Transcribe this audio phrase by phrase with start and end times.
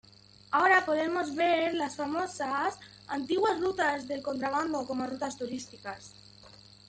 [0.49, 6.15] Ahora podemos ver las famosas antiguas rutas del contrabando como rutas turísticas.